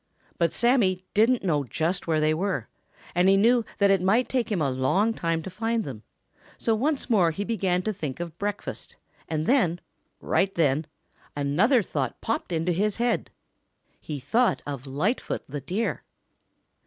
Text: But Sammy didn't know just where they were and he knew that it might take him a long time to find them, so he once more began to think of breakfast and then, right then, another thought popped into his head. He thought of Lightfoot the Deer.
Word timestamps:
But 0.39 0.51
Sammy 0.51 1.03
didn't 1.13 1.43
know 1.43 1.63
just 1.63 2.07
where 2.07 2.19
they 2.19 2.33
were 2.33 2.67
and 3.13 3.29
he 3.29 3.37
knew 3.37 3.63
that 3.77 3.91
it 3.91 4.01
might 4.01 4.27
take 4.27 4.51
him 4.51 4.59
a 4.59 4.71
long 4.71 5.13
time 5.13 5.43
to 5.43 5.49
find 5.51 5.83
them, 5.83 6.01
so 6.57 6.75
he 6.75 6.81
once 6.81 7.07
more 7.07 7.31
began 7.33 7.83
to 7.83 7.93
think 7.93 8.19
of 8.19 8.35
breakfast 8.39 8.95
and 9.29 9.45
then, 9.45 9.79
right 10.19 10.55
then, 10.55 10.87
another 11.35 11.83
thought 11.83 12.19
popped 12.19 12.51
into 12.51 12.71
his 12.71 12.95
head. 12.95 13.29
He 13.99 14.19
thought 14.19 14.63
of 14.65 14.87
Lightfoot 14.87 15.43
the 15.47 15.61
Deer. 15.61 16.03